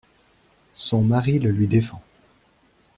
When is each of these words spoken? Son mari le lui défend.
Son 0.73 1.03
mari 1.03 1.37
le 1.37 1.51
lui 1.51 1.67
défend. 1.67 2.01